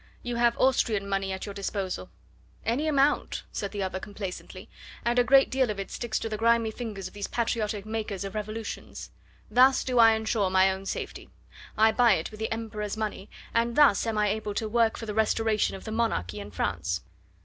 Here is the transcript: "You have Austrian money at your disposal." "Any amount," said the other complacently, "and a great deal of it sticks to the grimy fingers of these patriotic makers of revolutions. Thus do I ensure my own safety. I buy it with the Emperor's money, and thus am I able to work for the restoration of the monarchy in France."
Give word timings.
"You 0.23 0.37
have 0.37 0.57
Austrian 0.57 1.07
money 1.07 1.31
at 1.31 1.45
your 1.45 1.53
disposal." 1.53 2.09
"Any 2.65 2.87
amount," 2.87 3.43
said 3.51 3.71
the 3.71 3.83
other 3.83 3.99
complacently, 3.99 4.67
"and 5.05 5.19
a 5.19 5.23
great 5.23 5.51
deal 5.51 5.69
of 5.69 5.79
it 5.79 5.91
sticks 5.91 6.17
to 6.17 6.27
the 6.27 6.37
grimy 6.39 6.71
fingers 6.71 7.07
of 7.07 7.13
these 7.13 7.27
patriotic 7.27 7.85
makers 7.85 8.23
of 8.23 8.33
revolutions. 8.33 9.11
Thus 9.51 9.83
do 9.83 9.99
I 9.99 10.13
ensure 10.13 10.49
my 10.49 10.71
own 10.71 10.87
safety. 10.87 11.29
I 11.77 11.91
buy 11.91 12.13
it 12.13 12.31
with 12.31 12.39
the 12.39 12.51
Emperor's 12.51 12.97
money, 12.97 13.29
and 13.53 13.75
thus 13.75 14.07
am 14.07 14.17
I 14.17 14.29
able 14.29 14.55
to 14.55 14.67
work 14.67 14.97
for 14.97 15.05
the 15.05 15.13
restoration 15.13 15.75
of 15.75 15.83
the 15.83 15.91
monarchy 15.91 16.39
in 16.39 16.49
France." 16.49 17.01